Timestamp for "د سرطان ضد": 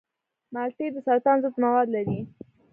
0.93-1.55